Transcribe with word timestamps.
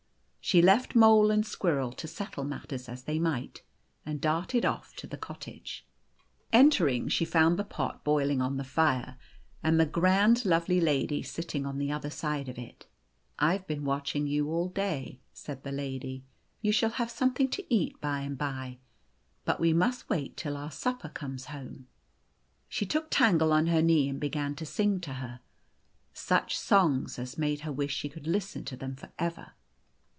She 0.43 0.59
left 0.61 0.95
Mole 0.95 1.31
and 1.31 1.45
Squirrel 1.45 1.93
to 1.93 2.07
settle 2.09 2.43
matters 2.43 2.89
as 2.89 3.03
they 3.03 3.19
might, 3.19 3.61
and 4.05 4.19
darted 4.19 4.65
off 4.65 4.93
to 4.97 5.07
the 5.07 5.15
cottage. 5.15 5.87
Entering, 6.51 7.07
she 7.07 7.23
found 7.23 7.57
the 7.57 7.63
pot 7.63 8.03
boiling 8.03 8.41
on 8.41 8.57
the 8.57 8.63
fire, 8.65 9.17
and 9.63 9.79
the 9.79 9.85
grand, 9.85 10.43
lovely 10.43 10.81
lady 10.81 11.21
sit 11.23 11.49
ting 11.49 11.65
on 11.65 11.77
the 11.77 11.89
other 11.91 12.09
side 12.09 12.49
of 12.49 12.57
it. 12.57 12.85
u 13.39 13.47
I 13.47 13.57
Ve 13.59 13.63
been 13.67 13.85
watching 13.85 14.27
you 14.27 14.49
all 14.49 14.67
day," 14.67 15.21
said 15.31 15.63
the 15.63 15.71
lady. 15.71 16.25
"You 16.61 16.73
shall 16.73 16.89
have 16.89 17.11
something 17.11 17.47
to 17.49 17.73
eat 17.73 18.01
by 18.01 18.19
and 18.21 18.37
by, 18.37 18.79
but 19.45 19.57
we 19.59 19.71
must 19.71 20.09
wait 20.09 20.35
till 20.35 20.57
our 20.57 20.71
supper 20.71 21.07
conies 21.09 21.45
home." 21.45 21.87
She 22.67 22.85
took 22.85 23.07
Tangle 23.09 23.53
on 23.53 23.67
her 23.67 23.81
knee, 23.83 24.09
and 24.09 24.19
began 24.19 24.55
to 24.55 24.65
sing 24.65 24.99
to 25.01 25.13
her 25.13 25.39
such 26.13 26.57
songs 26.59 27.17
as 27.19 27.37
made 27.37 27.61
her 27.61 27.71
wish 27.71 27.93
she 27.95 28.09
could 28.09 28.27
listen 28.27 28.65
to 28.65 28.75
them 28.75 28.95
for 28.97 29.11
ever. 29.17 29.53